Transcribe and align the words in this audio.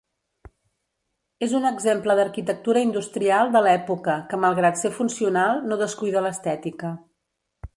És 1.47 1.51
un 1.59 1.67
exemple 1.69 2.15
d'arquitectura 2.19 2.81
industrial 2.85 3.53
de 3.57 3.61
l'època 3.67 4.15
que 4.33 4.41
malgrat 4.47 4.81
ser 4.81 4.91
funcional 4.97 5.63
no 5.69 5.79
descuida 5.83 6.25
l'estètica. 6.29 6.91